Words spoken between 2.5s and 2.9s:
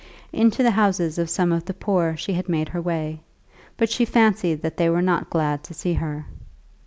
her